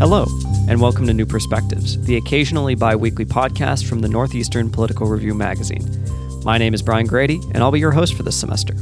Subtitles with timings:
[0.00, 0.24] Hello,
[0.66, 5.34] and welcome to New Perspectives, the occasionally bi weekly podcast from the Northeastern Political Review
[5.34, 5.84] magazine.
[6.42, 8.72] My name is Brian Grady, and I'll be your host for this semester.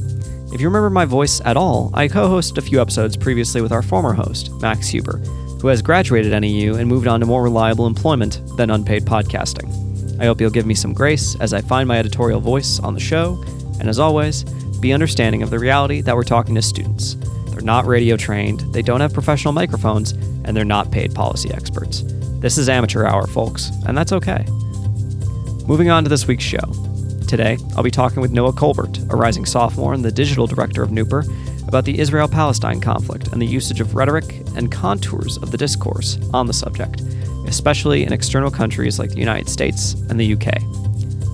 [0.53, 3.73] If you remember my voice at all, I co hosted a few episodes previously with
[3.73, 5.19] our former host, Max Huber,
[5.61, 10.21] who has graduated NEU and moved on to more reliable employment than unpaid podcasting.
[10.21, 13.01] I hope you'll give me some grace as I find my editorial voice on the
[13.01, 13.43] show,
[13.81, 14.45] and as always,
[14.79, 17.17] be understanding of the reality that we're talking to students.
[17.51, 20.15] They're not radio trained, they don't have professional microphones,
[20.49, 22.03] and they're not paid policy experts.
[22.41, 24.47] This is amateur hour, folks, and that's okay.
[25.67, 26.73] Moving on to this week's show.
[27.29, 30.89] Today, I'll be talking with Noah Colbert, a rising sophomore and the digital director of
[30.89, 31.29] Nooper,
[31.69, 36.19] about the Israel Palestine conflict and the usage of rhetoric and contours of the discourse
[36.33, 37.03] on the subject,
[37.47, 40.63] especially in external countries like the United States and the UK.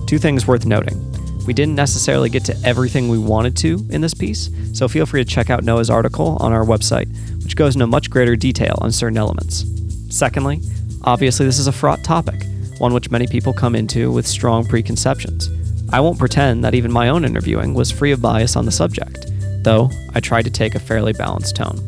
[0.07, 1.04] Two things worth noting.
[1.45, 5.23] We didn't necessarily get to everything we wanted to in this piece, so feel free
[5.23, 7.07] to check out Noah's article on our website,
[7.43, 9.65] which goes into much greater detail on certain elements.
[10.09, 10.61] Secondly,
[11.03, 12.43] obviously, this is a fraught topic,
[12.79, 15.49] one which many people come into with strong preconceptions.
[15.93, 19.27] I won't pretend that even my own interviewing was free of bias on the subject,
[19.63, 21.79] though I tried to take a fairly balanced tone.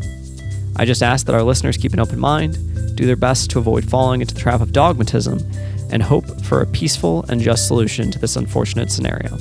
[0.75, 2.57] I just ask that our listeners keep an open mind,
[2.95, 5.39] do their best to avoid falling into the trap of dogmatism,
[5.89, 9.37] and hope for a peaceful and just solution to this unfortunate scenario.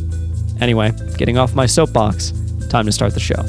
[0.61, 2.33] Anyway, getting off my soapbox,
[2.69, 3.43] time to start the show.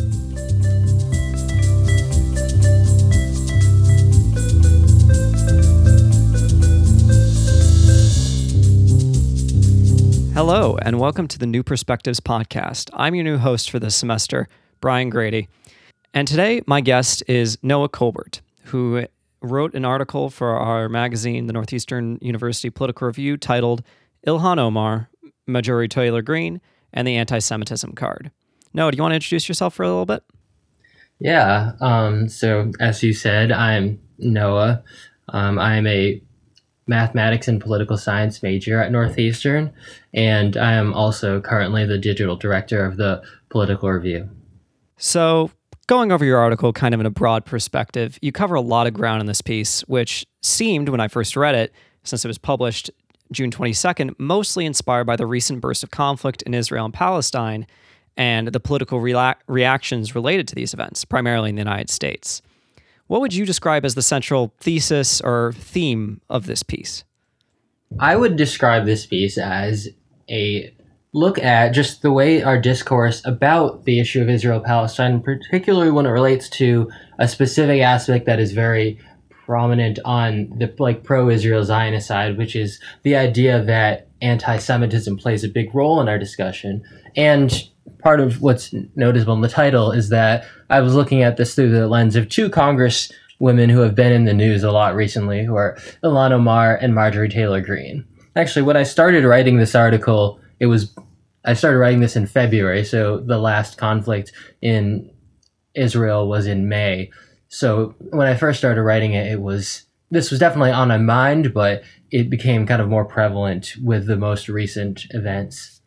[10.33, 12.89] Hello, and welcome to the New Perspectives podcast.
[12.93, 14.47] I'm your new host for this semester,
[14.79, 15.49] Brian Grady.
[16.13, 19.05] And today, my guest is Noah Colbert, who
[19.41, 23.83] wrote an article for our magazine, the Northeastern University Political Review, titled
[24.25, 25.09] Ilhan Omar,
[25.45, 26.61] Marjorie Taylor Greene,
[26.93, 28.31] and the Anti Semitism Card.
[28.73, 30.23] Noah, do you want to introduce yourself for a little bit?
[31.19, 31.73] Yeah.
[31.79, 34.83] Um, so, as you said, I'm Noah.
[35.29, 36.21] Um, I'm a
[36.87, 39.73] mathematics and political science major at Northeastern,
[40.13, 44.29] and I am also currently the digital director of the Political Review.
[44.97, 45.51] So,
[45.87, 48.93] going over your article kind of in a broad perspective, you cover a lot of
[48.93, 52.91] ground in this piece, which seemed, when I first read it, since it was published
[53.31, 57.65] June 22nd, mostly inspired by the recent burst of conflict in Israel and Palestine
[58.15, 62.41] and the political reactions related to these events, primarily in the United States.
[63.07, 67.03] What would you describe as the central thesis or theme of this piece?
[67.99, 69.87] I would describe this piece as
[70.29, 70.73] a
[71.13, 76.05] look at just the way our discourse about the issue of Israel Palestine, particularly when
[76.05, 82.07] it relates to a specific aspect that is very prominent on the like pro-Israel Zionist
[82.07, 86.83] side, which is the idea that anti-Semitism plays a big role in our discussion.
[87.15, 87.53] And
[87.99, 91.71] part of what's noticeable in the title is that I was looking at this through
[91.71, 95.45] the lens of two Congress women who have been in the news a lot recently,
[95.45, 98.05] who are Ilhan Omar and Marjorie Taylor Greene.
[98.35, 100.95] Actually, when I started writing this article, it was
[101.45, 105.09] I started writing this in February, so the last conflict in
[105.73, 107.09] Israel was in May.
[107.47, 111.53] So when I first started writing it, it was this was definitely on my mind,
[111.53, 115.81] but it became kind of more prevalent with the most recent events.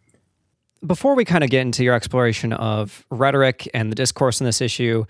[0.87, 4.61] Before we kind of get into your exploration of rhetoric and the discourse on this
[4.61, 5.05] issue,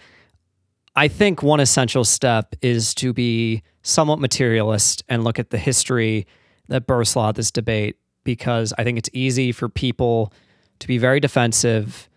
[0.97, 6.27] I think one essential step is to be somewhat materialist and look at the history
[6.69, 10.33] that lot this debate because I think it's easy for people
[10.81, 12.09] to be very defensive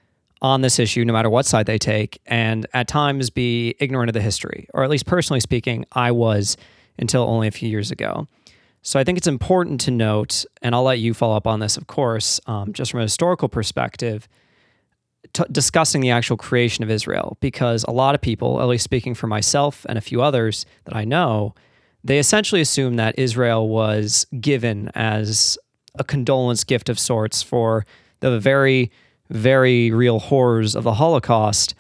[0.42, 4.14] on this issue, no matter what side they take, and at times be ignorant of
[4.14, 4.68] the history.
[4.74, 6.58] Or at least personally speaking, I was
[7.00, 8.28] until only a few years ago.
[8.82, 11.78] So I think it's important to note, and I'll let you follow up on this,
[11.78, 14.28] of course, um, just from a historical perspective,
[15.32, 19.16] t- discussing the actual creation of Israel, because a lot of people, at least speaking
[19.16, 21.56] for myself and a few others that I know,
[22.04, 25.58] they essentially assume that Israel was given as
[25.98, 27.86] a condolence gift of sorts for
[28.20, 28.92] the very,
[29.30, 31.76] very real horrors of the Holocaust.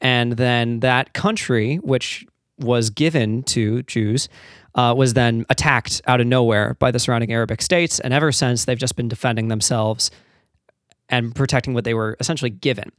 [0.00, 2.26] And then that country, which
[2.58, 4.28] was given to Jews,
[4.74, 8.00] uh, was then attacked out of nowhere by the surrounding Arabic states.
[8.00, 10.10] And ever since, they've just been defending themselves
[11.08, 12.90] and protecting what they were essentially given.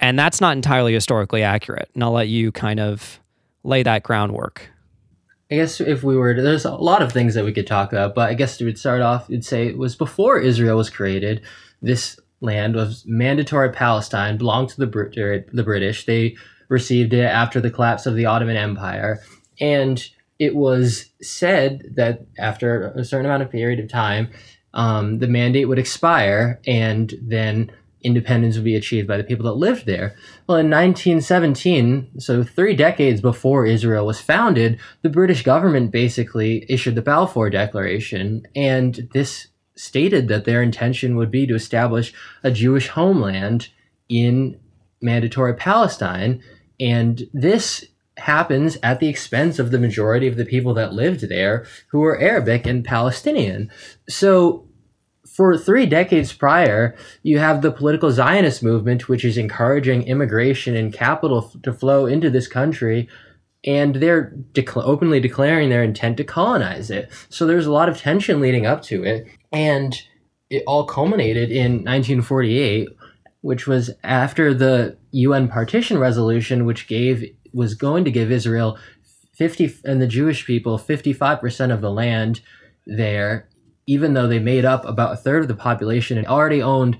[0.00, 1.90] And that's not entirely historically accurate.
[1.94, 3.20] And I'll let you kind of
[3.64, 4.70] lay that groundwork.
[5.52, 7.92] I guess if we were to, there's a lot of things that we could talk
[7.92, 10.88] about, but I guess we would start off, you'd say it was before Israel was
[10.88, 11.42] created.
[11.82, 16.06] This land was mandatory Palestine, belonged to the, Brit- the British.
[16.06, 16.36] They
[16.70, 19.20] received it after the collapse of the Ottoman Empire.
[19.60, 20.02] And
[20.38, 24.30] it was said that after a certain amount of period of time,
[24.72, 27.70] um, the mandate would expire, and then
[28.02, 30.14] independence would be achieved by the people that lived there.
[30.46, 36.94] Well, in 1917, so three decades before Israel was founded, the British government basically issued
[36.94, 42.12] the Balfour Declaration, and this stated that their intention would be to establish
[42.42, 43.68] a Jewish homeland
[44.08, 44.58] in
[45.00, 46.42] mandatory Palestine.
[46.78, 47.84] And this
[48.18, 52.20] happens at the expense of the majority of the people that lived there who were
[52.20, 53.70] Arabic and Palestinian.
[54.08, 54.66] So
[55.32, 60.92] for three decades prior, you have the political Zionist movement, which is encouraging immigration and
[60.92, 63.08] capital f- to flow into this country,
[63.64, 64.34] and they're
[64.76, 67.10] openly declaring their intent to colonize it.
[67.30, 69.98] So there's a lot of tension leading up to it, and
[70.50, 72.90] it all culminated in 1948,
[73.40, 78.78] which was after the UN partition resolution, which gave was going to give Israel
[79.34, 82.42] 50 and the Jewish people 55% of the land
[82.86, 83.48] there
[83.86, 86.98] even though they made up about a third of the population and already owned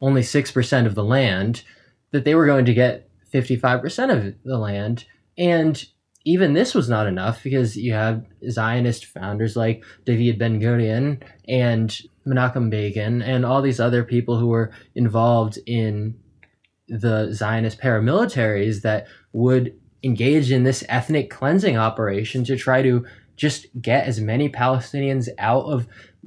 [0.00, 1.64] only 6% of the land,
[2.10, 5.04] that they were going to get 55% of the land.
[5.36, 5.84] And
[6.24, 11.98] even this was not enough because you have Zionist founders like David Ben Gurion and
[12.26, 16.18] Menachem Begin and all these other people who were involved in
[16.88, 23.04] the Zionist paramilitaries that would engage in this ethnic cleansing operation to try to
[23.36, 25.86] just get as many Palestinians out of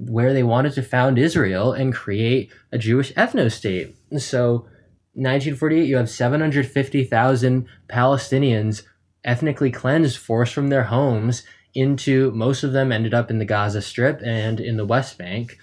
[0.10, 3.96] where they wanted to found Israel and create a Jewish ethno state.
[4.18, 4.68] So,
[5.14, 8.84] 1948, you have 750,000 Palestinians
[9.24, 11.44] ethnically cleansed, forced from their homes
[11.74, 15.58] into most of them ended up in the Gaza Strip and in the West Bank.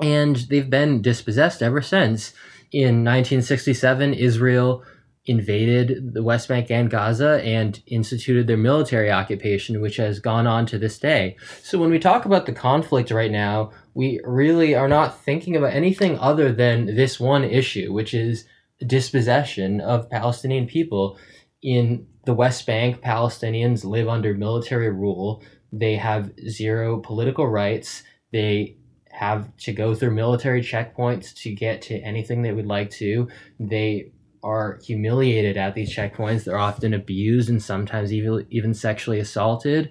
[0.00, 2.32] And they've been dispossessed ever since.
[2.72, 4.84] In 1967, Israel
[5.26, 10.66] invaded the West Bank and Gaza and instituted their military occupation, which has gone on
[10.66, 11.36] to this day.
[11.62, 15.72] So when we talk about the conflict right now, we really are not thinking about
[15.72, 18.44] anything other than this one issue, which is
[18.86, 21.18] dispossession of Palestinian people.
[21.62, 25.42] In the West Bank, Palestinians live under military rule.
[25.72, 28.02] They have zero political rights.
[28.32, 28.76] They
[29.10, 33.28] have to go through military checkpoints to get to anything they would like to.
[33.60, 34.12] They
[34.44, 36.44] are humiliated at these checkpoints.
[36.44, 39.90] They're often abused and sometimes even even sexually assaulted.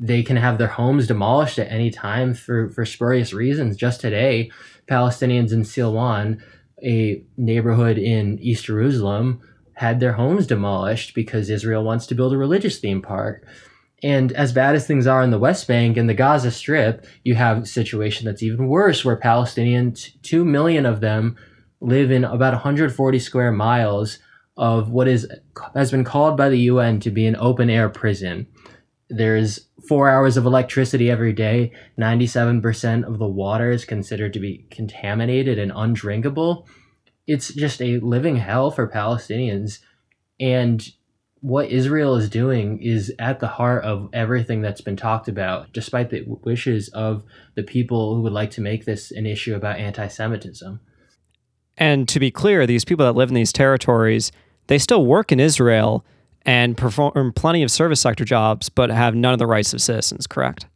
[0.00, 3.76] They can have their homes demolished at any time for, for spurious reasons.
[3.76, 4.50] Just today,
[4.90, 6.40] Palestinians in Silwan,
[6.82, 9.40] a neighborhood in East Jerusalem,
[9.74, 13.46] had their homes demolished because Israel wants to build a religious theme park.
[14.02, 17.36] And as bad as things are in the West Bank and the Gaza Strip, you
[17.36, 21.36] have a situation that's even worse where Palestinians, two million of them,
[21.82, 24.18] live in about 140 square miles
[24.56, 25.26] of what is
[25.74, 28.46] has been called by the UN to be an open air prison.
[29.08, 31.72] There's four hours of electricity every day.
[31.98, 36.66] 97% of the water is considered to be contaminated and undrinkable.
[37.26, 39.80] It's just a living hell for Palestinians.
[40.40, 40.86] And
[41.40, 46.10] what Israel is doing is at the heart of everything that's been talked about, despite
[46.10, 47.24] the wishes of
[47.54, 50.80] the people who would like to make this an issue about anti Semitism.
[51.76, 54.30] And to be clear, these people that live in these territories,
[54.66, 56.04] they still work in Israel
[56.44, 60.26] and perform plenty of service sector jobs, but have none of the rights of citizens,
[60.26, 60.66] correct?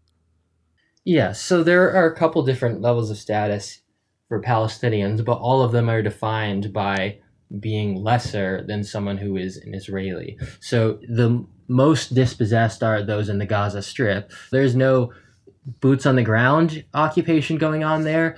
[1.04, 3.80] Yeah, so there are a couple different levels of status
[4.28, 7.18] for Palestinians, but all of them are defined by
[7.60, 10.36] being lesser than someone who is an Israeli.
[10.60, 14.32] So the most dispossessed are those in the Gaza Strip.
[14.50, 15.12] There's no
[15.80, 18.36] boots on the ground occupation going on there.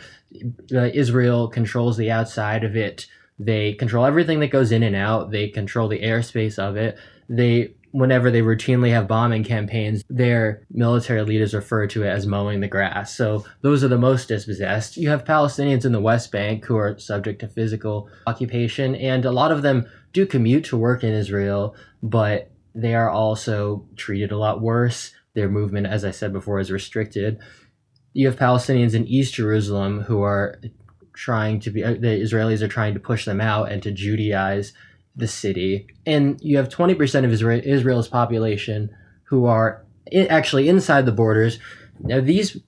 [0.73, 3.07] Uh, Israel controls the outside of it.
[3.39, 5.31] They control everything that goes in and out.
[5.31, 6.99] They control the airspace of it.
[7.29, 12.61] They, whenever they routinely have bombing campaigns, their military leaders refer to it as mowing
[12.61, 13.15] the grass.
[13.15, 14.97] So those are the most dispossessed.
[14.97, 19.33] You have Palestinians in the West Bank who are subject to physical occupation, and a
[19.33, 24.39] lot of them do commute to work in Israel, but they are also treated a
[24.39, 25.13] lot worse.
[25.39, 27.39] Their movement, as I said before, is restricted
[28.13, 30.61] you have Palestinians in East Jerusalem who are
[31.15, 34.73] trying to be uh, the Israelis are trying to push them out and to Judaize
[35.15, 38.91] the city, and you have twenty percent of Israel, Israel's population
[39.25, 39.85] who are
[40.31, 41.61] actually inside the borders.
[42.01, 42.59] Now these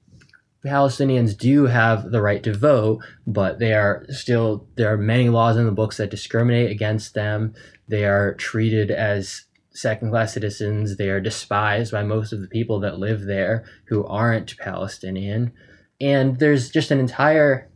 [0.65, 5.57] Palestinians do have the right to vote, but they are still there are many laws
[5.57, 7.55] in the books that discriminate against them.
[7.89, 10.97] They are treated as second class citizens.
[10.97, 15.53] They are despised by most of the people that live there who aren't Palestinian.
[16.01, 17.71] And there's just an entire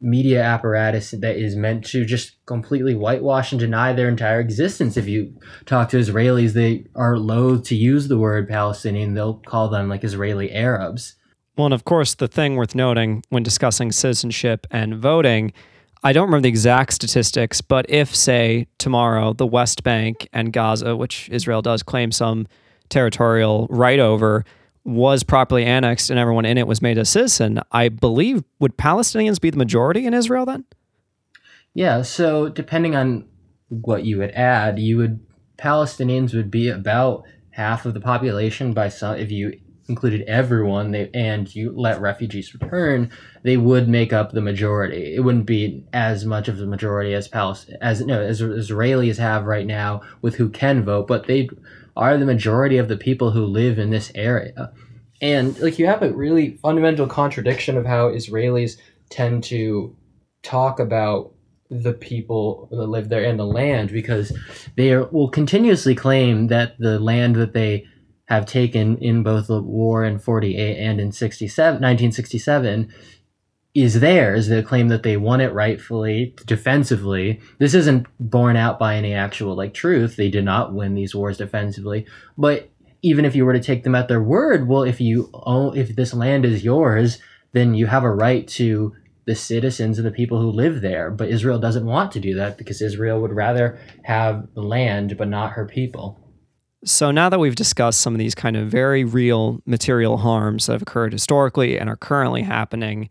[0.00, 4.96] media apparatus that is meant to just completely whitewash and deny their entire existence.
[4.96, 9.14] If you talk to Israelis, they are loath to use the word Palestinian.
[9.14, 11.14] They'll call them like Israeli Arabs.
[11.56, 15.52] Well, and of course, the thing worth noting when discussing citizenship and voting
[16.04, 20.96] I don't remember the exact statistics, but if, say, tomorrow the West Bank and Gaza,
[20.96, 22.48] which Israel does claim some
[22.88, 24.44] territorial right over,
[24.84, 29.40] was properly annexed and everyone in it was made a citizen, I believe, would Palestinians
[29.40, 30.64] be the majority in Israel then?
[31.74, 33.28] Yeah, so depending on
[33.68, 35.20] what you would add, you would
[35.56, 39.58] Palestinians would be about half of the population by some if you
[39.88, 43.10] included everyone they, and you let refugees return,
[43.42, 45.14] they would make up the majority.
[45.14, 49.44] It wouldn't be as much of the majority as Palestine as no as Israelis have
[49.44, 51.48] right now with who can vote, but they
[51.96, 54.72] are the majority of the people who live in this area.
[55.20, 58.76] And like you have a really fundamental contradiction of how Israelis
[59.10, 59.96] tend to
[60.42, 61.32] talk about
[61.70, 64.36] the people that live there and the land because
[64.76, 67.86] they are, will continuously claim that the land that they
[68.32, 72.90] have taken in both the war in 48 and in 67, 1967
[73.74, 74.48] is theirs.
[74.48, 77.40] They claim that they won it rightfully, defensively.
[77.58, 80.16] This isn't borne out by any actual like truth.
[80.16, 82.06] They did not win these wars defensively.
[82.38, 82.70] But
[83.02, 85.94] even if you were to take them at their word, well, if you own, if
[85.94, 87.18] this land is yours,
[87.52, 88.94] then you have a right to
[89.26, 91.10] the citizens and the people who live there.
[91.10, 95.28] But Israel doesn't want to do that because Israel would rather have the land but
[95.28, 96.21] not her people.
[96.84, 100.72] So now that we've discussed some of these kind of very real material harms that
[100.72, 103.08] have occurred historically and are currently happening,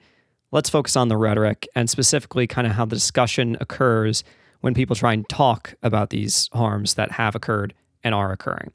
[0.51, 4.25] let's focus on the rhetoric and specifically kind of how the discussion occurs
[4.59, 7.73] when people try and talk about these harms that have occurred
[8.03, 8.71] and are occurring.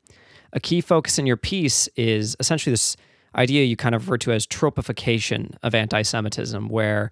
[0.55, 2.97] A key focus in your piece is essentially this
[3.35, 7.11] idea you kind of refer to as tropification of anti Semitism, where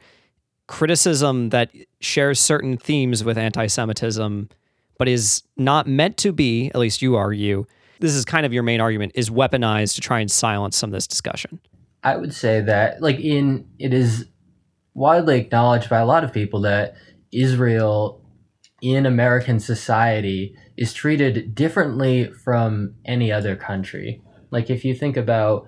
[0.66, 4.48] criticism that shares certain themes with anti Semitism,
[4.98, 7.64] but is not meant to be, at least you argue,
[8.00, 10.94] this is kind of your main argument, is weaponized to try and silence some of
[10.94, 11.60] this discussion.
[12.02, 14.26] I would say that, like, in it is
[14.94, 16.94] widely acknowledged by a lot of people that
[17.32, 18.20] Israel
[18.82, 24.20] in American society is treated differently from any other country.
[24.50, 25.66] Like, if you think about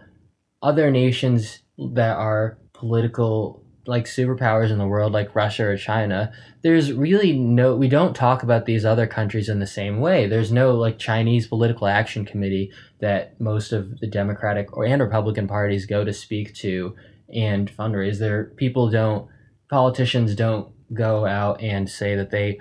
[0.63, 1.63] other nations
[1.95, 7.77] that are political like superpowers in the world like Russia or China, there's really no
[7.77, 10.27] we don't talk about these other countries in the same way.
[10.27, 15.47] There's no like Chinese political action committee that most of the Democratic or and Republican
[15.47, 16.95] parties go to speak to
[17.33, 18.19] and fundraise.
[18.19, 19.29] There people don't
[19.69, 22.61] politicians don't go out and say that they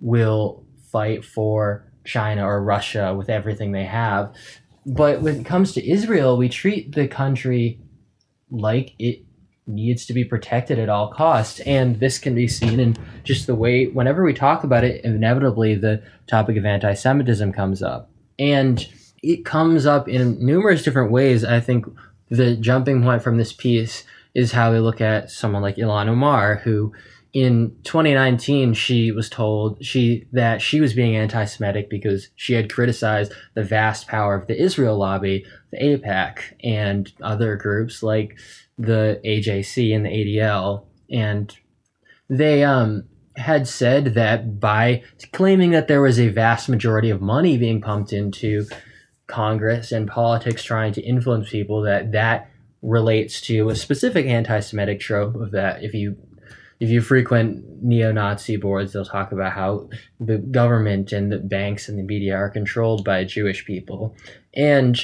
[0.00, 4.34] will fight for China or Russia with everything they have.
[4.84, 7.80] But when it comes to Israel, we treat the country
[8.50, 9.24] like it
[9.66, 11.60] needs to be protected at all costs.
[11.60, 15.74] And this can be seen in just the way, whenever we talk about it, inevitably
[15.74, 18.10] the topic of anti Semitism comes up.
[18.38, 18.86] And
[19.22, 21.44] it comes up in numerous different ways.
[21.44, 21.86] I think
[22.28, 24.04] the jumping point from this piece
[24.34, 26.92] is how we look at someone like Ilhan Omar, who
[27.32, 33.32] in 2019 she was told she that she was being anti-Semitic because she had criticized
[33.54, 38.36] the vast power of the Israel lobby, the AIPAC, and other groups like
[38.78, 41.56] the AJC and the ADL, and
[42.28, 43.04] they um,
[43.36, 45.02] had said that by
[45.32, 48.66] claiming that there was a vast majority of money being pumped into
[49.26, 52.50] Congress and politics trying to influence people, that that
[52.82, 56.16] relates to a specific anti-Semitic trope of that if you
[56.80, 59.88] if you frequent neo-Nazi boards, they'll talk about how
[60.18, 64.16] the government and the banks and the media are controlled by Jewish people.
[64.52, 65.00] And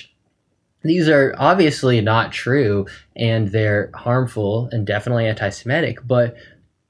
[0.83, 5.99] these are obviously not true and they're harmful and definitely anti Semitic.
[6.07, 6.37] But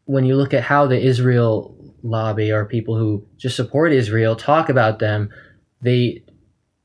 [0.05, 4.69] when you look at how the Israel lobby or people who just support Israel talk
[4.69, 5.31] about them,
[5.81, 6.23] they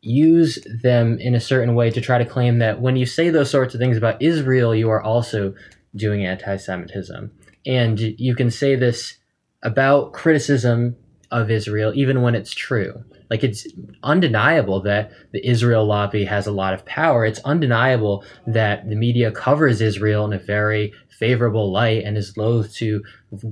[0.01, 3.49] use them in a certain way to try to claim that when you say those
[3.49, 5.53] sorts of things about Israel, you are also
[5.95, 7.31] doing anti Semitism.
[7.65, 9.17] And you can say this
[9.61, 10.97] about criticism
[11.31, 13.03] of Israel, even when it's true.
[13.29, 13.67] Like it's
[14.03, 17.25] undeniable that the Israel lobby has a lot of power.
[17.25, 22.73] It's undeniable that the media covers Israel in a very favorable light and is loath
[22.75, 23.01] to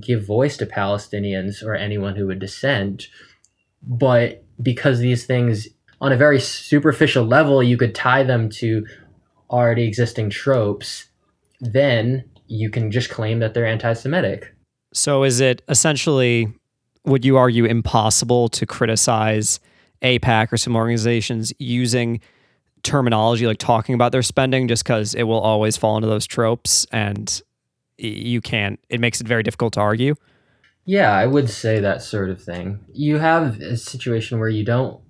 [0.00, 3.08] give voice to Palestinians or anyone who would dissent.
[3.82, 5.68] But because these things,
[6.00, 8.86] on a very superficial level, you could tie them to
[9.50, 11.06] already existing tropes,
[11.60, 14.54] then you can just claim that they're anti Semitic.
[14.92, 16.52] So is it essentially,
[17.04, 19.60] would you argue, impossible to criticize
[20.02, 22.20] AIPAC or some organizations using
[22.82, 26.86] terminology like talking about their spending just because it will always fall into those tropes
[26.92, 27.42] and
[27.98, 30.14] you can't, it makes it very difficult to argue?
[30.84, 32.80] Yeah, I would say that sort of thing.
[32.92, 35.00] You have a situation where you don't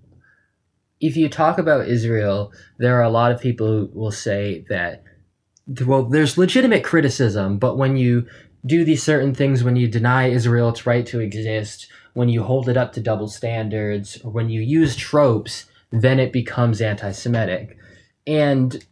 [1.02, 5.02] if you talk about Israel, there are a lot of people who will say that
[5.84, 8.26] well, there's legitimate criticism, but when you
[8.64, 12.68] do these certain things, when you deny Israel its right to exist, when you hold
[12.68, 17.76] it up to double standards, or when you use tropes, then it becomes anti Semitic.
[18.26, 18.84] And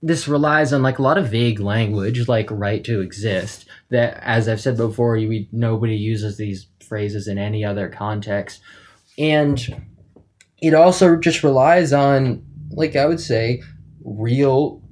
[0.00, 4.48] this relies on like a lot of vague language, like right to exist, that, as
[4.48, 8.60] I've said before, we, nobody uses these phrases in any other context.
[9.18, 9.84] And
[10.62, 13.62] it also just relies on, like I would say,
[14.04, 14.82] real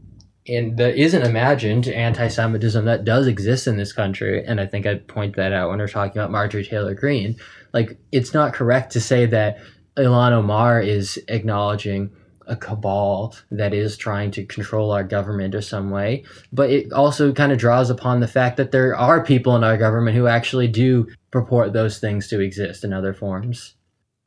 [0.48, 4.96] and that isn't imagined anti-Semitism that does exist in this country, and I think I
[4.96, 7.36] point that out when we're talking about Marjorie Taylor Greene.
[7.72, 9.58] Like, it's not correct to say that
[9.96, 12.10] Ilhan Omar is acknowledging
[12.46, 17.32] a cabal that is trying to control our government or some way, but it also
[17.32, 20.68] kind of draws upon the fact that there are people in our government who actually
[20.68, 23.75] do purport those things to exist in other forms.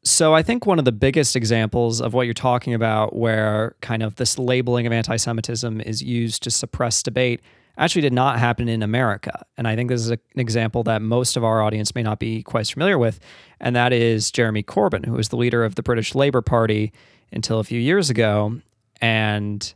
[0.03, 4.01] So I think one of the biggest examples of what you're talking about, where kind
[4.01, 7.41] of this labeling of anti Semitism is used to suppress debate,
[7.77, 9.46] actually did not happen in America.
[9.58, 12.20] And I think this is a, an example that most of our audience may not
[12.20, 13.20] be quite familiar with.
[13.60, 16.91] And that is Jeremy Corbyn, who was the leader of the British Labour Party
[17.32, 18.60] until a few years ago.
[19.01, 19.74] And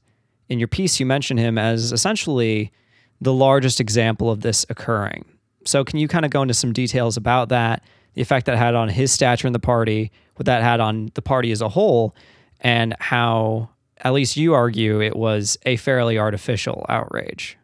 [0.50, 2.72] in your piece, you mention him as essentially
[3.20, 5.26] the largest example of this occurring.
[5.66, 7.84] So, can you kind of go into some details about that?
[8.14, 11.22] The effect that had on his stature in the party, what that had on the
[11.22, 12.16] party as a whole,
[12.62, 17.58] and how, at least you argue, it was a fairly artificial outrage.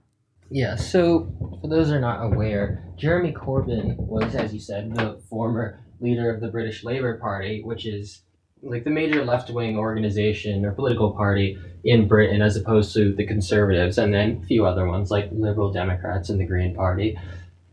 [0.51, 5.22] Yeah, so for those who are not aware, Jeremy Corbyn was, as you said, the
[5.29, 8.24] former leader of the British Labour Party, which is
[8.62, 13.25] like the major left wing organization or political party in Britain, as opposed to the
[13.25, 17.18] Conservatives, and then a few other ones like Liberal Democrats and the Green Party.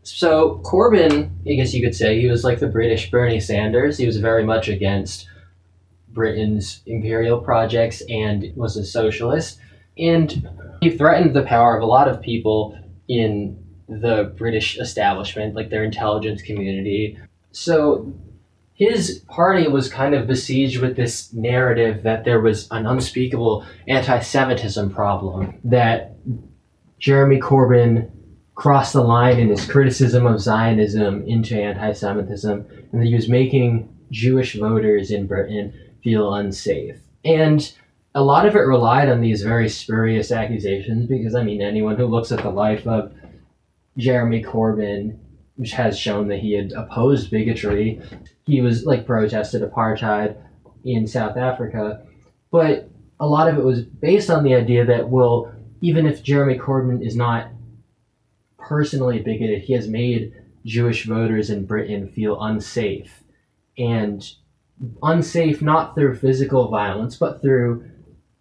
[0.07, 3.97] So Corbyn, I guess you could say, he was like the British Bernie Sanders.
[3.97, 5.27] He was very much against
[6.09, 9.59] Britain's imperial projects and was a socialist.
[9.97, 10.47] And
[10.81, 15.83] he threatened the power of a lot of people in the British establishment, like their
[15.83, 17.17] intelligence community.
[17.51, 18.13] So
[18.73, 24.19] his party was kind of besieged with this narrative that there was an unspeakable anti
[24.19, 26.15] Semitism problem, that
[26.99, 28.11] Jeremy Corbyn
[28.57, 33.29] crossed the line in his criticism of Zionism into anti Semitism, and that he was
[33.29, 36.97] making Jewish voters in Britain feel unsafe.
[37.23, 37.71] And
[38.15, 42.07] a lot of it relied on these very spurious accusations because, I mean, anyone who
[42.07, 43.13] looks at the life of
[43.95, 45.19] Jeremy Corbyn,
[45.57, 48.01] which has shown that he had opposed bigotry,
[48.47, 50.35] he was like protested apartheid
[50.83, 52.03] in South Africa.
[52.51, 52.89] But
[53.19, 57.05] a lot of it was based on the idea that, well, even if Jeremy Corbyn
[57.05, 57.51] is not
[58.67, 59.61] personally bigoted.
[59.61, 60.33] He has made
[60.65, 63.23] Jewish voters in Britain feel unsafe.
[63.77, 64.27] And
[65.01, 67.89] unsafe not through physical violence, but through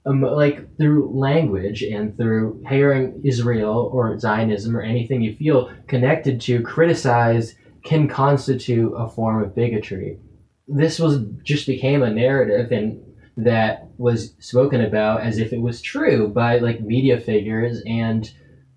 [0.07, 6.41] um, like through language and through hearing Israel or Zionism or anything you feel connected
[6.43, 10.21] to criticize can constitute a form of bigotry.
[10.69, 13.03] This was just became a narrative and
[13.37, 18.31] that was spoken about as if it was true by like media figures and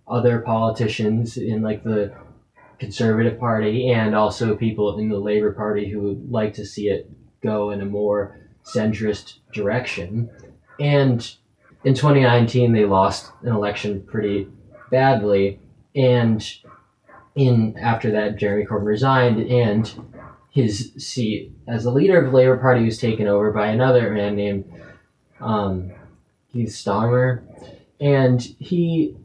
[0.10, 2.14] other politicians in like the
[2.80, 7.10] conservative party and also people in the labor party who would like to see it
[7.42, 10.30] go in a more centrist direction.
[10.80, 11.30] And
[11.84, 14.48] in 2019 they lost an election pretty
[14.90, 15.60] badly.
[15.96, 16.46] And
[17.36, 19.94] in after that jeremy corbyn resigned and
[20.50, 24.36] his seat as the leader of the labor party was taken over by another man
[24.36, 24.66] named
[25.40, 25.92] um,
[26.52, 27.44] Keir Starmer.
[28.00, 29.16] And he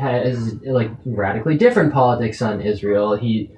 [0.00, 3.16] has like radically different politics on Israel.
[3.16, 3.50] He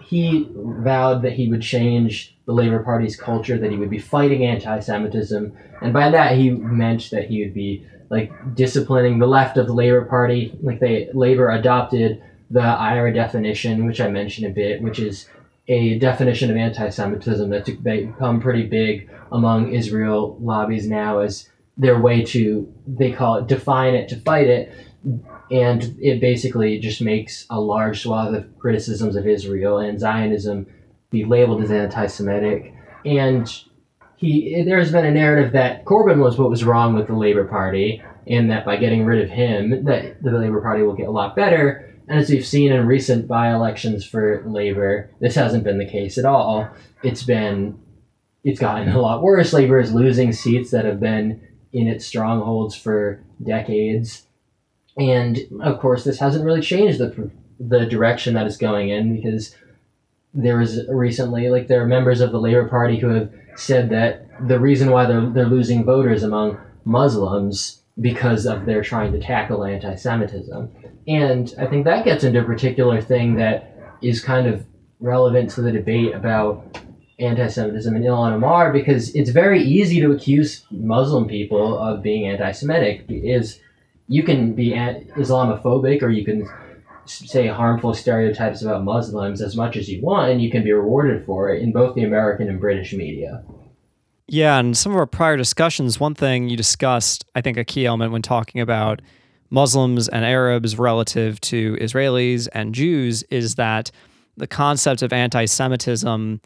[0.00, 4.44] he vowed that he would change the Labor Party's culture, that he would be fighting
[4.44, 5.52] anti-Semitism,
[5.82, 9.72] and by that he meant that he would be like disciplining the left of the
[9.72, 10.56] Labor Party.
[10.62, 15.28] Like they Labor adopted the IHRA definition, which I mentioned a bit, which is
[15.68, 22.24] a definition of anti-Semitism that's become pretty big among Israel lobbies now as their way
[22.24, 24.72] to they call it define it to fight it
[25.50, 30.66] and it basically just makes a large swath of criticisms of Israel and Zionism
[31.10, 32.74] be labeled as anti-Semitic.
[33.04, 33.48] And
[34.16, 37.46] he, there has been a narrative that Corbyn was what was wrong with the Labor
[37.46, 41.12] Party, and that by getting rid of him, that the Labor Party will get a
[41.12, 41.94] lot better.
[42.08, 46.24] And as we've seen in recent by-elections for Labor, this hasn't been the case at
[46.24, 46.68] all.
[47.04, 47.78] It's been,
[48.42, 49.52] it's gotten a lot worse.
[49.52, 51.40] Labor is losing seats that have been
[51.72, 54.25] in its strongholds for decades
[54.96, 59.54] and of course, this hasn't really changed the the direction that it's going in because
[60.34, 64.26] there was recently like there are members of the Labor Party who have said that
[64.46, 69.64] the reason why they're they're losing voters among Muslims because of their trying to tackle
[69.64, 70.70] anti-Semitism.
[71.08, 74.66] And I think that gets into a particular thing that is kind of
[75.00, 76.78] relevant to the debate about
[77.18, 83.06] anti-Semitism in Ilhan Omar because it's very easy to accuse Muslim people of being anti-Semitic.
[83.08, 83.60] Is
[84.08, 86.48] you can be Islamophobic or you can
[87.06, 91.24] say harmful stereotypes about Muslims as much as you want, and you can be rewarded
[91.24, 93.44] for it in both the American and British media.
[94.28, 97.86] Yeah, and some of our prior discussions, one thing you discussed, I think a key
[97.86, 99.00] element when talking about
[99.50, 103.92] Muslims and Arabs relative to Israelis and Jews is that
[104.36, 106.40] the concept of anti Semitism,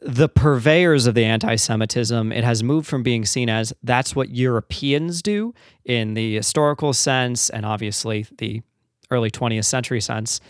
[0.00, 4.30] the purveyors of the anti Semitism, it has moved from being seen as that's what
[4.30, 8.62] Europeans do in the historical sense and obviously the
[9.10, 10.40] early 20th century sense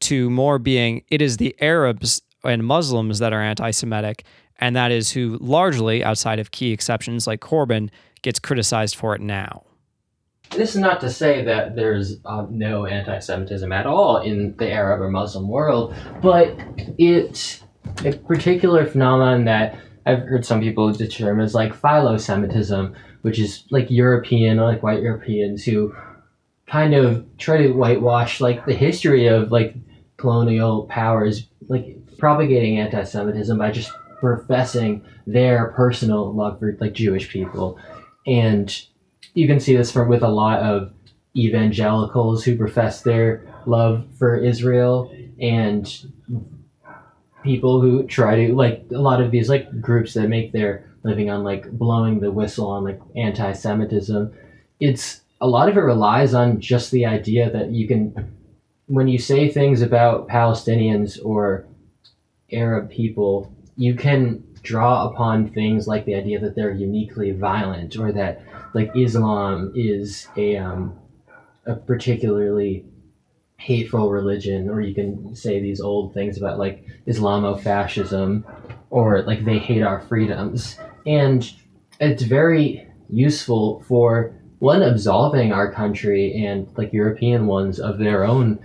[0.00, 4.24] to more being it is the Arabs and Muslims that are anti Semitic
[4.60, 7.90] and that is who largely, outside of key exceptions like Corbyn,
[8.22, 9.64] gets criticized for it now.
[10.50, 15.00] This is not to say that there's uh, no anti-Semitism at all in the Arab
[15.00, 16.58] or Muslim world, but
[16.98, 17.62] it's
[18.04, 23.90] a particular phenomenon that I've heard some people determine as like philo-Semitism, which is like
[23.90, 25.94] European, like white Europeans who
[26.66, 29.74] kind of try to whitewash like the history of like
[30.16, 37.78] colonial powers, like propagating anti-Semitism by just professing their personal love for like Jewish people,
[38.26, 38.86] and
[39.34, 40.92] you can see this from with a lot of
[41.36, 46.06] evangelicals who profess their love for Israel and
[47.42, 51.30] people who try to like a lot of these like groups that make their living
[51.30, 54.32] on like blowing the whistle on like anti-Semitism.
[54.80, 58.36] It's a lot of it relies on just the idea that you can
[58.86, 61.66] when you say things about Palestinians or
[62.52, 68.12] Arab people you can draw upon things like the idea that they're uniquely violent or
[68.12, 68.42] that
[68.74, 70.98] like Islam is a um,
[71.66, 72.84] a particularly
[73.60, 78.42] hateful religion or you can say these old things about like Islamofascism
[78.88, 80.78] or like they hate our freedoms.
[81.06, 81.48] And
[82.00, 88.58] it's very useful for one absolving our country and like European ones of their own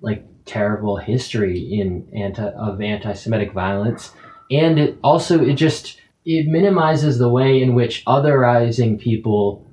[0.00, 4.12] like terrible history in anti of anti-Semitic violence.
[4.50, 9.66] And it also it just it minimizes the way in which otherizing people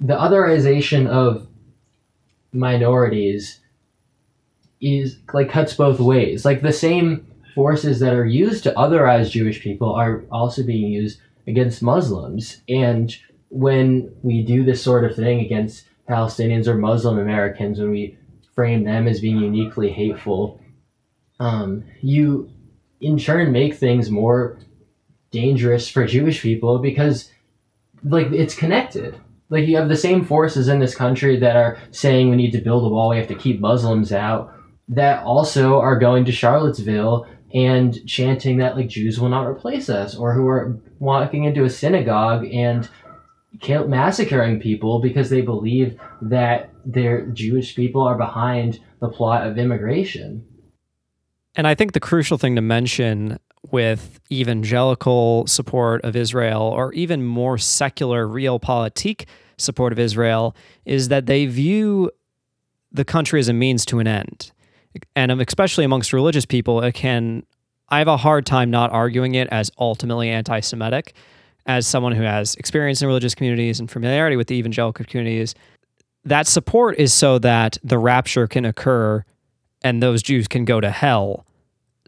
[0.00, 1.46] the otherization of
[2.54, 3.60] minorities
[4.82, 6.44] is like cuts both ways.
[6.44, 11.20] Like the same forces that are used to otherize jewish people are also being used
[11.46, 12.62] against muslims.
[12.68, 13.14] And
[13.50, 18.16] when we do this sort of thing against palestinians or muslim americans when we
[18.54, 20.60] frame them as being uniquely hateful
[21.38, 22.50] um, you
[23.00, 24.58] in turn make things more
[25.32, 27.30] dangerous for Jewish people because
[28.04, 29.18] like it's connected.
[29.50, 32.60] Like you have the same forces in this country that are saying we need to
[32.60, 34.54] build a wall, we have to keep Muslims out,
[34.88, 40.16] that also are going to Charlottesville and chanting that like Jews will not replace us,
[40.16, 42.88] or who are walking into a synagogue and
[43.60, 49.58] kill, massacring people because they believe that their Jewish people are behind the plot of
[49.58, 50.46] immigration.
[51.54, 53.38] And I think the crucial thing to mention
[53.70, 59.26] with evangelical support of Israel or even more secular realpolitik
[59.58, 62.10] support of Israel is that they view
[62.90, 64.52] the country as a means to an end.
[65.14, 67.44] And especially amongst religious people, it can
[67.88, 71.14] I have a hard time not arguing it as ultimately anti-Semitic.
[71.64, 75.54] As someone who has experience in religious communities and familiarity with the evangelical communities,
[76.24, 79.24] that support is so that the rapture can occur
[79.82, 81.46] and those Jews can go to hell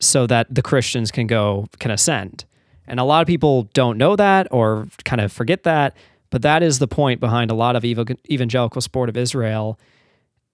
[0.00, 2.44] so that the Christians can go can ascend.
[2.86, 5.96] And a lot of people don't know that or kind of forget that,
[6.30, 9.78] but that is the point behind a lot of evangelical support of Israel.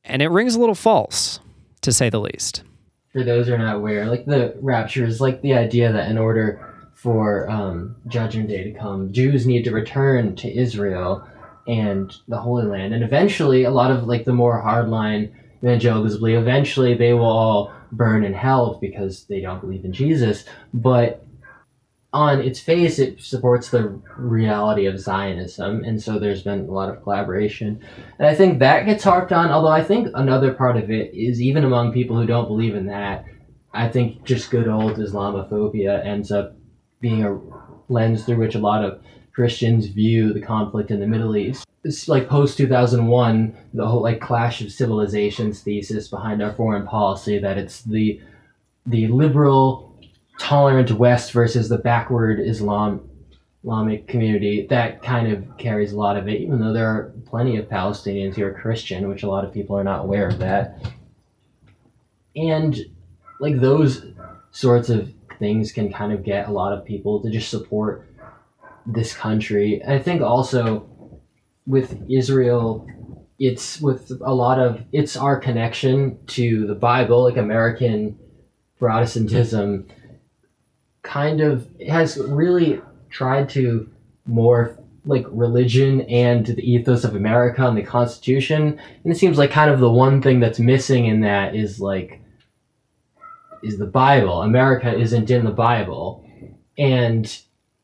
[0.05, 1.41] And it rings a little false,
[1.83, 2.63] to say the least.
[3.13, 6.19] For those who are not aware, like the rapture is like the idea that in
[6.19, 11.27] order for um, Judgment Day to come, Jews need to return to Israel
[11.67, 12.95] and the Holy Land.
[12.95, 17.73] And eventually, a lot of like the more hardline evangelicals believe eventually they will all
[17.93, 20.45] burn in hell because they don't believe in Jesus.
[20.73, 21.25] But
[22.13, 26.89] on its face, it supports the reality of Zionism, and so there's been a lot
[26.89, 27.81] of collaboration.
[28.19, 31.41] And I think that gets harped on, although I think another part of it is
[31.41, 33.25] even among people who don't believe in that,
[33.73, 36.57] I think just good old Islamophobia ends up
[37.01, 37.41] being a
[37.89, 39.01] lens through which a lot of
[39.33, 44.21] Christians view the conflict in the Middle East it's like post 2001 the whole like
[44.21, 48.21] clash of civilizations thesis behind our foreign policy that it's the
[48.87, 49.90] the liberal
[50.41, 53.07] tolerant west versus the backward islam
[53.63, 57.59] Islamic community, that kind of carries a lot of it, even though there are plenty
[57.59, 60.83] of Palestinians who are Christian, which a lot of people are not aware of that.
[62.35, 62.75] And
[63.39, 64.07] like those
[64.51, 68.09] sorts of things can kind of get a lot of people to just support
[68.87, 69.83] this country.
[69.87, 70.89] I think also
[71.67, 72.89] with Israel,
[73.39, 78.19] it's with a lot of it's our connection to the Bible, like American
[78.79, 79.87] Protestantism,
[81.03, 83.91] kind of has really tried to
[84.29, 88.79] morph like religion and the ethos of America and the Constitution.
[89.03, 92.21] And it seems like kind of the one thing that's missing in that is like
[93.63, 94.43] is the Bible.
[94.43, 96.25] America isn't in the Bible.
[96.77, 97.41] And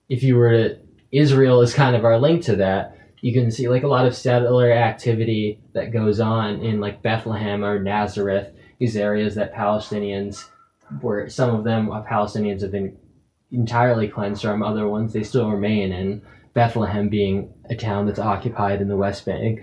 [0.08, 0.78] if you were to
[1.12, 2.98] Israel is kind of our link to that.
[3.22, 7.64] You can see like a lot of settler activity that goes on in like Bethlehem
[7.64, 10.44] or Nazareth, these areas that Palestinians
[11.00, 12.96] where some of them uh, Palestinians have been
[13.52, 16.22] entirely cleansed from, other ones they still remain in.
[16.54, 19.60] Bethlehem being a town that's occupied in the West Bank.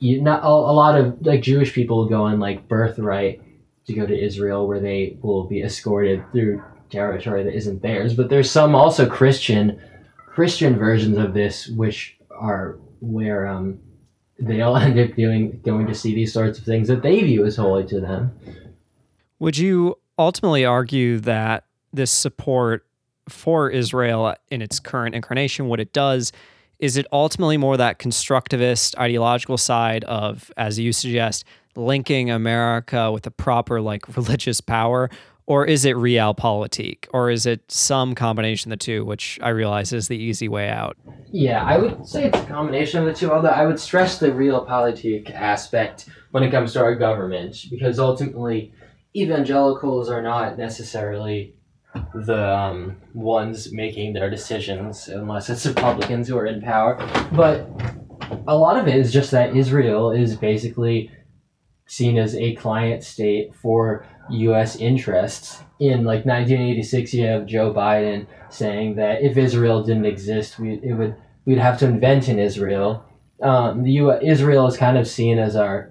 [0.00, 3.40] You, not a, a lot of like Jewish people go on like birthright
[3.86, 8.14] to go to Israel, where they will be escorted through territory that isn't theirs.
[8.14, 9.80] But there's some also Christian
[10.26, 13.80] Christian versions of this, which are where um,
[14.38, 17.44] they all end up doing going to see these sorts of things that they view
[17.46, 18.38] as holy to them.
[19.38, 22.86] Would you ultimately argue that this support
[23.32, 26.32] for Israel in its current incarnation, what it does,
[26.78, 31.44] is it ultimately more that constructivist ideological side of, as you suggest,
[31.76, 35.10] linking America with a proper like religious power?
[35.46, 37.06] Or is it realpolitik?
[37.12, 40.68] Or is it some combination of the two, which I realize is the easy way
[40.68, 40.96] out?
[41.32, 44.28] Yeah, I would say it's a combination of the two, although I would stress the
[44.28, 48.72] realpolitik aspect when it comes to our government, because ultimately
[49.16, 51.56] evangelicals are not necessarily
[52.14, 56.96] the um, ones making their decisions unless it's Republicans who are in power.
[57.32, 57.68] But
[58.46, 61.10] a lot of it is just that Israel is basically
[61.86, 64.76] seen as a client state for U.S.
[64.76, 65.60] interests.
[65.80, 70.92] In like 1986, you have Joe Biden saying that if Israel didn't exist, we it
[70.92, 73.04] would we'd have to invent an Israel.
[73.42, 74.12] Um, the U.
[74.12, 75.90] Israel is kind of seen as our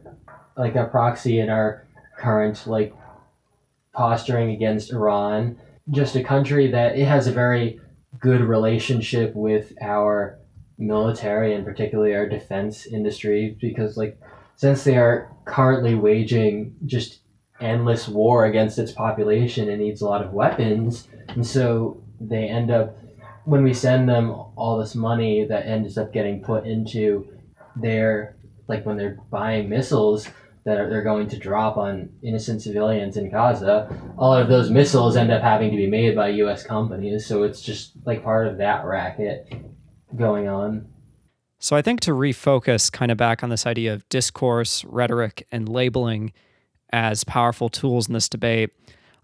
[0.56, 2.94] like a proxy in our current like
[3.94, 5.58] posturing against Iran
[5.92, 7.80] just a country that it has a very
[8.20, 10.40] good relationship with our
[10.78, 14.18] military and particularly our defense industry because like
[14.56, 17.20] since they are currently waging just
[17.60, 21.08] endless war against its population it needs a lot of weapons.
[21.28, 22.98] And so they end up
[23.46, 27.28] when we send them all this money that ends up getting put into
[27.76, 28.36] their
[28.68, 30.28] like when they're buying missiles
[30.66, 35.32] that they're going to drop on innocent civilians in Gaza, all of those missiles end
[35.32, 36.64] up having to be made by U.S.
[36.64, 37.26] companies.
[37.26, 39.52] So it's just like part of that racket
[40.16, 40.88] going on.
[41.60, 45.68] So I think to refocus kind of back on this idea of discourse, rhetoric, and
[45.68, 46.32] labeling
[46.92, 48.72] as powerful tools in this debate,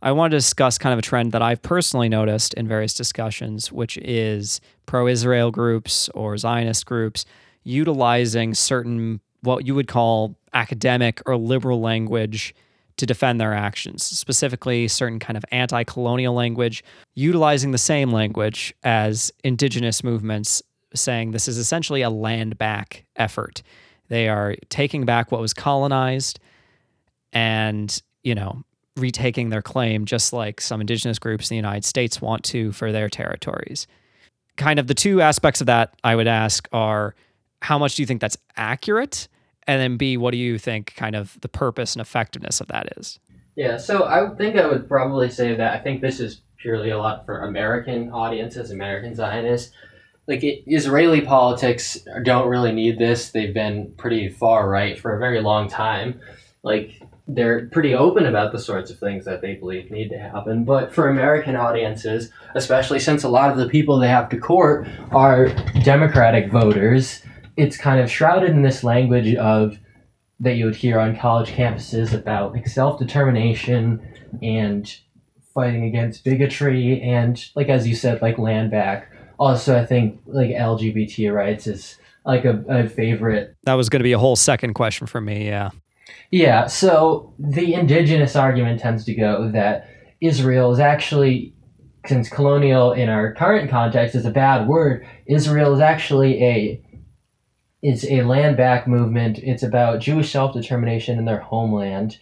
[0.02, 3.72] I want to discuss kind of a trend that I've personally noticed in various discussions,
[3.72, 7.26] which is pro Israel groups or Zionist groups
[7.64, 12.54] utilizing certain what you would call academic or liberal language
[12.98, 18.74] to defend their actions, specifically certain kind of anti colonial language, utilizing the same language
[18.84, 20.62] as indigenous movements,
[20.94, 23.62] saying this is essentially a land back effort.
[24.08, 26.40] They are taking back what was colonized
[27.34, 28.64] and, you know,
[28.96, 32.92] retaking their claim, just like some indigenous groups in the United States want to for
[32.92, 33.88] their territories.
[34.56, 37.14] Kind of the two aspects of that I would ask are
[37.62, 39.28] how much do you think that's accurate?
[39.68, 42.98] And then B, what do you think kind of the purpose and effectiveness of that
[42.98, 43.20] is?
[43.56, 46.98] Yeah, so I think I would probably say that I think this is purely a
[46.98, 49.72] lot for American audiences, American Zionists.
[50.28, 53.30] Like it, Israeli politics don't really need this.
[53.30, 56.20] They've been pretty far right for a very long time.
[56.64, 60.64] Like they're pretty open about the sorts of things that they believe need to happen.
[60.64, 64.88] But for American audiences, especially since a lot of the people they have to court
[65.12, 65.48] are
[65.84, 67.22] Democratic voters,
[67.58, 69.78] it's kind of shrouded in this language of
[70.40, 74.06] that you would hear on college campuses about like self-determination
[74.42, 74.98] and
[75.54, 79.12] fighting against bigotry and like as you said like land back.
[79.38, 84.04] Also i think like lgbt rights is like a, a favorite that was going to
[84.04, 85.72] be a whole second question for me yeah.
[86.32, 89.90] Yeah so the indigenous argument tends to go that
[90.22, 91.54] israel is actually
[92.06, 96.82] since colonial in our current context is a bad word israel is actually a
[97.88, 99.38] it's a land back movement.
[99.44, 102.18] It's about Jewish self determination in their homeland.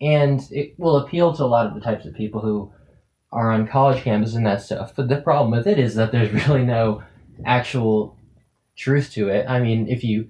[0.00, 2.72] And it will appeal to a lot of the types of people who
[3.32, 4.92] are on college campuses and that stuff.
[4.94, 7.02] But the problem with it is that there's really no
[7.44, 8.16] actual
[8.76, 9.46] truth to it.
[9.48, 10.28] I mean, if you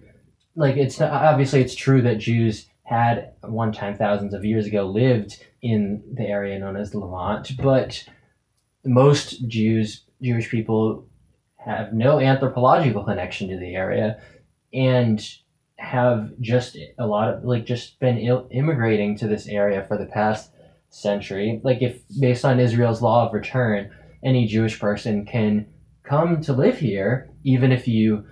[0.57, 5.45] like, it's obviously it's true that Jews had one time thousands of years ago lived
[5.61, 8.03] in the area known as Levant, but
[8.87, 11.07] most Jews, Jewish people,
[11.59, 14.19] have no anthropological connection to the area,
[14.73, 15.23] and
[15.77, 18.19] have just a lot of like just been
[18.51, 20.53] immigrating to this area for the past
[20.91, 21.61] century.
[21.65, 23.91] Like if based on Israel's law of return,
[24.23, 25.67] any Jewish person can
[26.03, 28.27] come to live here even if you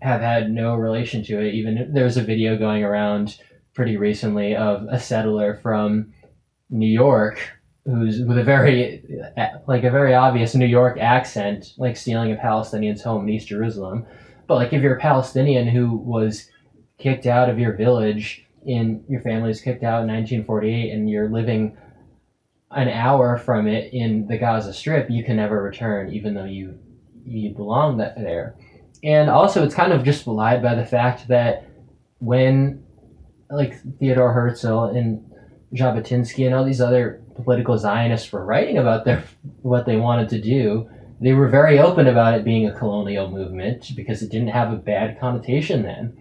[0.00, 1.54] have had no relation to it.
[1.54, 3.38] Even there's a video going around
[3.74, 6.14] pretty recently of a settler from
[6.70, 7.38] New York
[7.84, 9.04] who's with a very
[9.68, 14.06] like a very obvious New York accent, like stealing a Palestinian's home in East Jerusalem.
[14.46, 16.50] But like if you're a Palestinian who was
[16.98, 21.28] kicked out of your village in your family was kicked out in 1948 and you're
[21.28, 21.76] living
[22.72, 26.78] an hour from it in the Gaza Strip, you can never return, even though you
[27.24, 28.56] you belong there.
[29.02, 31.68] And also, it's kind of just belied by the fact that
[32.18, 32.84] when,
[33.50, 35.30] like Theodore Herzl and
[35.74, 39.22] Jabotinsky and all these other political Zionists were writing about their
[39.62, 40.88] what they wanted to do,
[41.20, 44.76] they were very open about it being a colonial movement because it didn't have a
[44.76, 46.16] bad connotation then.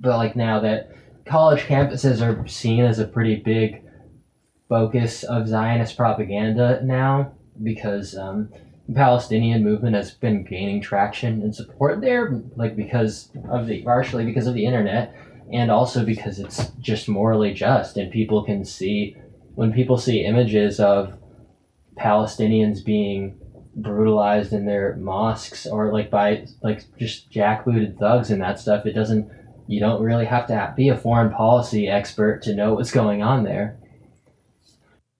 [0.00, 0.90] But like now that
[1.24, 3.82] college campuses are seen as a pretty big
[4.68, 7.32] focus of Zionist propaganda now
[7.62, 8.48] because um,
[8.88, 14.24] the Palestinian movement has been gaining traction and support there, like because of the partially
[14.24, 15.14] because of the internet,
[15.52, 19.16] and also because it's just morally just, and people can see
[19.54, 21.18] when people see images of
[21.98, 23.38] Palestinians being
[23.74, 28.92] brutalized in their mosques or like by like just jackbooted thugs and that stuff, it
[28.92, 29.30] doesn't
[29.66, 33.44] you don't really have to be a foreign policy expert to know what's going on
[33.44, 33.78] there.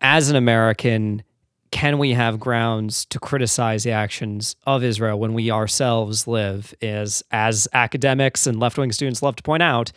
[0.01, 1.23] As an American,
[1.71, 7.23] can we have grounds to criticize the actions of Israel when we ourselves live as
[7.31, 9.93] as academics and left-wing students love to point out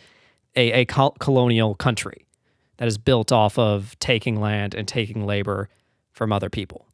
[0.54, 2.26] a, a colonial country
[2.76, 5.68] that is built off of taking land and taking labor
[6.12, 6.86] from other people?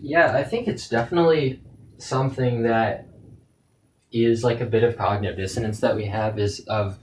[0.00, 1.60] Yeah, I think it's definitely
[1.98, 3.08] something that
[4.12, 6.98] is like a bit of cognitive dissonance that we have is of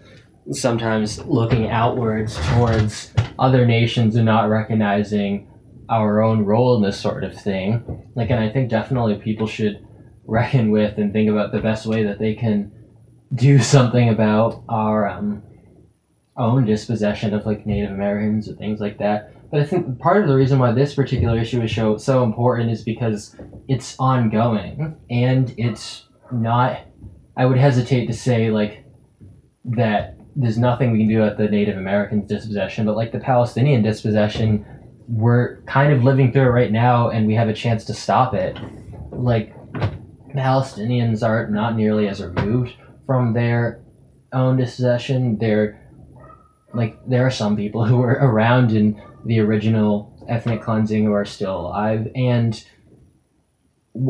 [0.51, 5.47] sometimes looking outwards towards other nations and not recognizing
[5.89, 8.07] our own role in this sort of thing.
[8.15, 9.85] Like, and I think definitely people should
[10.25, 12.71] reckon with and think about the best way that they can
[13.35, 15.43] do something about our um,
[16.37, 19.33] own dispossession of like Native Americans and things like that.
[19.51, 22.71] But I think part of the reason why this particular issue is so so important
[22.71, 23.35] is because
[23.67, 26.79] it's ongoing and it's not
[27.35, 28.85] I would hesitate to say like
[29.65, 33.83] that there's nothing we can do about the Native Americans dispossession, but like the Palestinian
[33.83, 34.65] dispossession,
[35.07, 38.33] we're kind of living through it right now, and we have a chance to stop
[38.33, 38.57] it.
[39.11, 39.53] Like
[40.33, 42.73] Palestinians are not nearly as removed
[43.05, 43.81] from their
[44.31, 45.37] own dispossession.
[45.37, 45.77] They're
[46.73, 51.25] like there are some people who were around in the original ethnic cleansing who are
[51.25, 52.63] still alive, and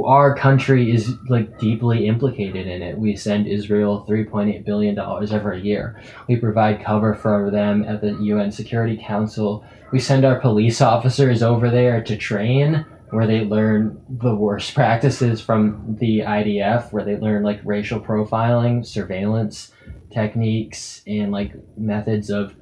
[0.05, 2.97] our country is like deeply implicated in it.
[2.97, 5.99] We send Israel 3.8 billion dollars every year.
[6.27, 9.65] We provide cover for them at the UN Security Council.
[9.91, 15.41] We send our police officers over there to train where they learn the worst practices
[15.41, 19.71] from the IDF, where they learn like racial profiling, surveillance
[20.11, 22.53] techniques and like methods of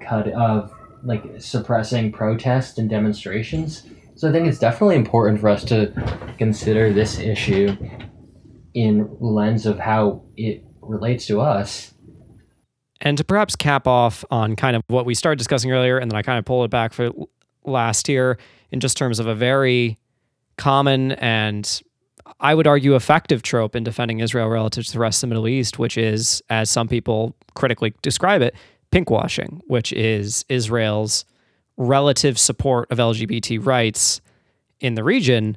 [0.00, 0.72] cut of
[1.04, 3.86] like suppressing protests and demonstrations
[4.20, 5.90] so I think it's definitely important for us to
[6.36, 7.74] consider this issue
[8.74, 11.94] in the lens of how it relates to us.
[13.00, 16.18] And to perhaps cap off on kind of what we started discussing earlier, and then
[16.18, 17.08] I kind of pull it back for
[17.64, 18.36] last year
[18.70, 19.96] in just terms of a very
[20.58, 21.80] common and
[22.40, 25.48] I would argue effective trope in defending Israel relative to the rest of the Middle
[25.48, 28.54] East, which is, as some people critically describe it,
[28.92, 31.24] pinkwashing, which is Israel's
[31.76, 34.20] relative support of LGBT rights
[34.80, 35.56] in the region,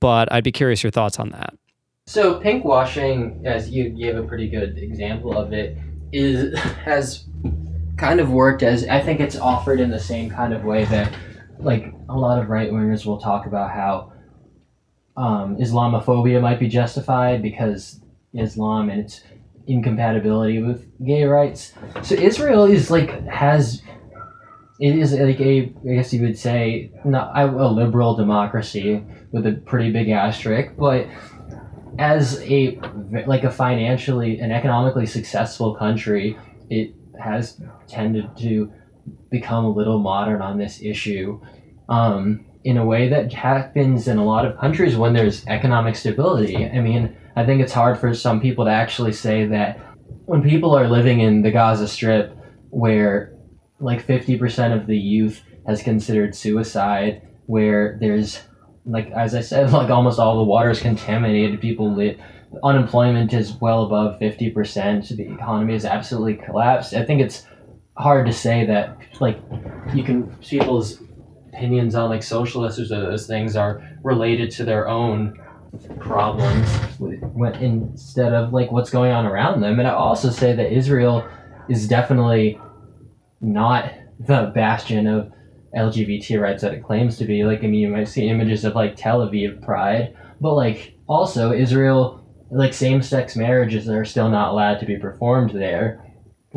[0.00, 1.54] but I'd be curious your thoughts on that.
[2.06, 5.76] So pinkwashing, as you gave a pretty good example of it,
[6.12, 7.24] is has
[7.96, 11.12] kind of worked as I think it's offered in the same kind of way that
[11.58, 14.12] like a lot of right wingers will talk about how
[15.16, 18.00] um, Islamophobia might be justified because
[18.32, 19.22] Islam and its
[19.68, 21.72] incompatibility with gay rights.
[22.02, 23.82] So Israel is like has
[24.80, 29.52] it is like a I guess you would say not a liberal democracy with a
[29.52, 31.06] pretty big asterisk, but
[31.98, 32.80] as a
[33.26, 36.38] like a financially and economically successful country,
[36.70, 38.72] it has tended to
[39.30, 41.40] become a little modern on this issue.
[41.88, 46.56] Um, in a way that happens in a lot of countries when there's economic stability.
[46.56, 49.78] I mean, I think it's hard for some people to actually say that
[50.26, 52.36] when people are living in the Gaza Strip,
[52.70, 53.32] where
[53.80, 58.42] like 50% of the youth has considered suicide, where there's
[58.88, 61.60] like as I said, like almost all the water is contaminated.
[61.60, 62.18] People live,
[62.62, 65.08] unemployment is well above fifty percent.
[65.08, 66.94] The economy has absolutely collapsed.
[66.94, 67.46] I think it's
[67.96, 69.38] hard to say that like
[69.94, 71.02] you can see people's
[71.58, 75.38] opinions on like social issues or those things are related to their own
[75.98, 76.68] problems
[77.60, 79.78] instead of like what's going on around them.
[79.78, 81.28] And I also say that Israel
[81.68, 82.58] is definitely
[83.40, 85.32] not the bastion of
[85.76, 87.44] LGBT rights that it claims to be.
[87.44, 91.52] Like, I mean, you might see images of like Tel Aviv Pride, but like also
[91.52, 96.04] Israel, like same sex marriages are still not allowed to be performed there.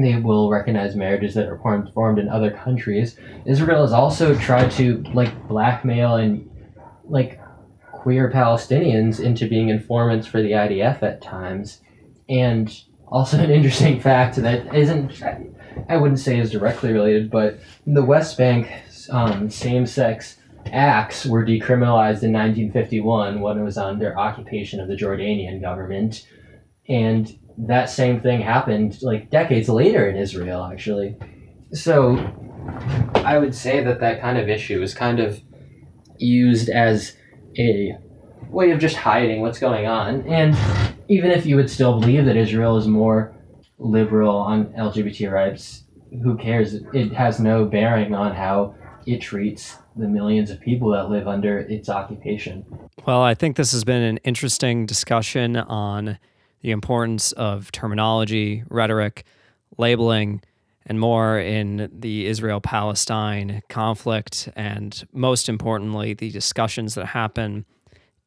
[0.01, 3.17] They will recognize marriages that are performed in other countries.
[3.45, 6.49] Israel has also tried to like blackmail and
[7.05, 7.39] like
[7.91, 11.81] queer Palestinians into being informants for the IDF at times.
[12.29, 12.73] And
[13.07, 15.21] also an interesting fact that isn't
[15.87, 18.71] I wouldn't say is directly related, but the West Bank
[19.09, 20.37] um, same-sex
[20.71, 26.27] acts were decriminalized in 1951 when it was under occupation of the Jordanian government,
[26.87, 31.17] and that same thing happened like decades later in Israel, actually.
[31.73, 32.17] So,
[33.15, 35.41] I would say that that kind of issue is kind of
[36.17, 37.15] used as
[37.57, 37.97] a
[38.49, 40.57] way of just hiding what's going on, and
[41.07, 43.33] even if you would still believe that Israel is more
[43.77, 45.83] liberal on LGBT rights,
[46.23, 46.75] who cares?
[46.93, 48.75] It has no bearing on how
[49.05, 52.65] it treats the millions of people that live under its occupation.
[53.05, 56.17] Well, I think this has been an interesting discussion on
[56.61, 59.25] the importance of terminology, rhetoric,
[59.77, 60.41] labeling,
[60.85, 67.65] and more in the Israel Palestine conflict, and most importantly, the discussions that happen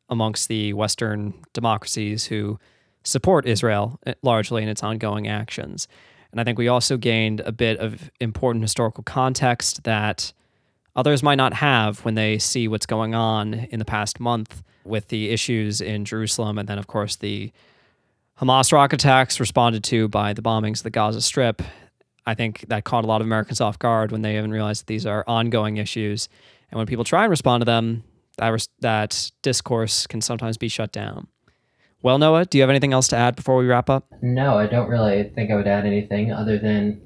[0.09, 2.59] amongst the Western democracies who
[3.03, 5.89] support Israel eh, largely in its ongoing actions.
[6.31, 10.33] And I think we also gained a bit of important historical context that
[10.97, 15.09] others might not have when they see what's going on in the past month with
[15.09, 17.53] the issues in Jerusalem and then, of course, the
[18.41, 21.63] Hamas rocket attacks responded to by the bombings of the Gaza Strip.
[22.27, 24.87] I think that caught a lot of Americans off guard when they haven't realized that
[24.89, 26.29] these are ongoing issues.
[26.71, 28.03] And when people try and respond to them,
[28.39, 31.29] that, res- that discourse can sometimes be shut down.
[32.03, 34.09] Well, Noah, do you have anything else to add before we wrap up?
[34.21, 37.01] No, I don't really think I would add anything other than,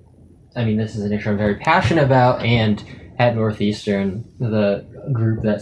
[0.56, 2.82] I mean, this is an issue I'm very passionate about, and
[3.18, 5.60] at Northeastern, the group that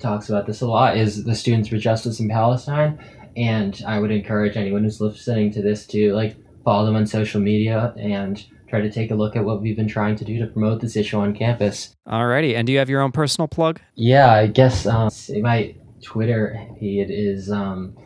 [0.00, 2.98] talks about this a lot is the Students for Justice in Palestine,
[3.36, 7.40] and I would encourage anyone who's listening to this to like follow them on social
[7.40, 10.46] media and try to take a look at what we've been trying to do to
[10.46, 11.94] promote this issue on campus.
[12.08, 13.80] Alrighty, and do you have your own personal plug?
[13.94, 15.10] Yeah, I guess um,
[15.40, 17.96] my Twitter feed is um,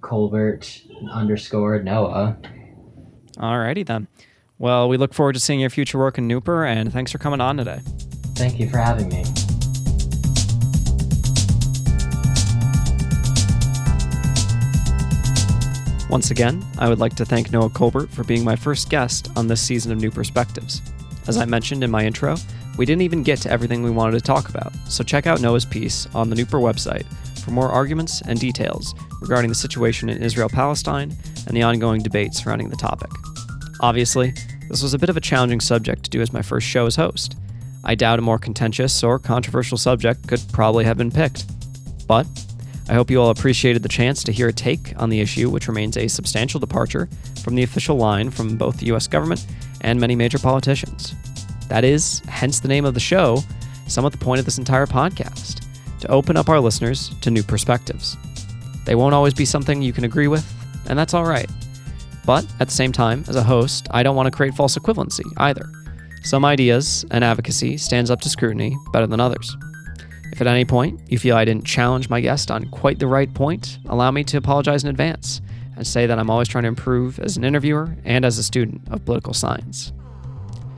[0.00, 2.36] Colbert underscore Noah.
[3.36, 4.08] Alrighty then.
[4.58, 7.40] Well, we look forward to seeing your future work in Newper, and thanks for coming
[7.40, 7.80] on today.
[8.36, 9.24] Thank you for having me.
[16.12, 19.46] Once again, I would like to thank Noah Colbert for being my first guest on
[19.46, 20.82] this season of New Perspectives.
[21.26, 22.36] As I mentioned in my intro,
[22.76, 25.64] we didn't even get to everything we wanted to talk about, so check out Noah's
[25.64, 27.06] piece on the Newper website
[27.42, 32.34] for more arguments and details regarding the situation in Israel Palestine and the ongoing debate
[32.34, 33.10] surrounding the topic.
[33.80, 34.34] Obviously,
[34.68, 36.96] this was a bit of a challenging subject to do as my first show as
[36.96, 37.36] host.
[37.84, 41.46] I doubt a more contentious or controversial subject could probably have been picked.
[42.06, 42.26] But
[42.88, 45.68] I hope you all appreciated the chance to hear a take on the issue, which
[45.68, 47.08] remains a substantial departure
[47.42, 49.46] from the official line from both the US government
[49.82, 51.14] and many major politicians.
[51.68, 53.42] That is, hence the name of the show,
[53.86, 55.64] somewhat the point of this entire podcast
[56.00, 58.16] to open up our listeners to new perspectives.
[58.84, 60.44] They won't always be something you can agree with,
[60.88, 61.48] and that's all right.
[62.24, 65.24] But at the same time, as a host, I don't want to create false equivalency
[65.36, 65.70] either.
[66.24, 69.56] Some ideas and advocacy stands up to scrutiny better than others.
[70.42, 73.78] At any point you feel I didn't challenge my guest on quite the right point,
[73.88, 75.40] allow me to apologize in advance
[75.76, 78.82] and say that I'm always trying to improve as an interviewer and as a student
[78.90, 79.92] of political science.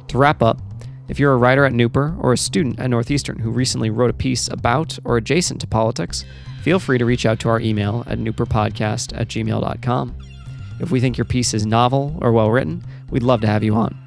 [0.09, 0.61] To wrap up,
[1.09, 4.13] if you're a writer at Newper or a student at Northeastern who recently wrote a
[4.13, 6.27] piece about or adjacent to politics,
[6.61, 10.19] feel free to reach out to our email at newperpodcast at gmail.com.
[10.79, 13.75] If we think your piece is novel or well written, we'd love to have you
[13.77, 13.99] on.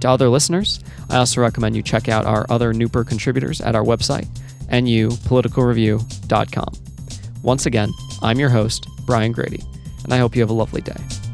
[0.00, 3.82] To other listeners, I also recommend you check out our other Newper contributors at our
[3.82, 4.28] website,
[4.70, 6.72] nupoliticalreview.com.
[7.42, 7.90] Once again,
[8.22, 9.62] I'm your host, Brian Grady,
[10.04, 11.25] and I hope you have a lovely day.